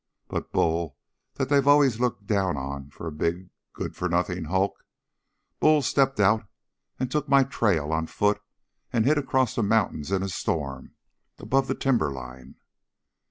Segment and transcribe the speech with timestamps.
[0.29, 0.97] But Bull
[1.35, 4.83] that they'd always looked down on for a big good for nothing hulk
[5.59, 6.47] Bull stepped out
[6.99, 8.41] and took my trail on foot
[8.91, 10.95] and hit across the mountains in a storm,
[11.37, 12.55] above the timberline!